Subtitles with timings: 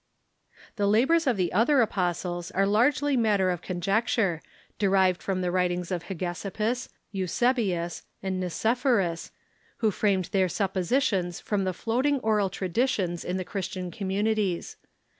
[0.77, 4.41] The labors of the other apostles are largely matter of con jecture,
[4.79, 9.29] derived from the Avritings of Hegesippus, Eusebius, and Nicephorus,
[9.79, 14.17] Avho framed their suppositions from The other ^| floating oral traditions in the Christian commu
[14.21, 14.75] Apostles..'^ nities.